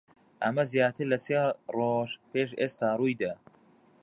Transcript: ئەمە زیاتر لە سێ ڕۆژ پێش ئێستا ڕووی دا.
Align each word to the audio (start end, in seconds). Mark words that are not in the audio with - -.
ئەمە 0.43 0.63
زیاتر 0.71 1.05
لە 1.11 1.17
سێ 1.25 1.39
ڕۆژ 1.75 2.09
پێش 2.31 2.49
ئێستا 2.59 2.89
ڕووی 2.99 3.15
دا. 3.21 3.33